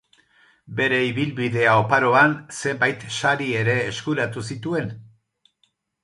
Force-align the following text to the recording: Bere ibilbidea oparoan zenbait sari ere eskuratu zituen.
Bere 0.77 0.99
ibilbidea 1.09 1.73
oparoan 1.81 2.33
zenbait 2.59 3.05
sari 3.17 3.49
ere 3.59 3.75
eskuratu 3.91 4.45
zituen. 4.55 4.89